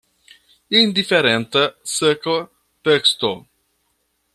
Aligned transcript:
Indiferenta, 0.79 1.63
seka 1.99 2.37
teksto! 2.89 3.33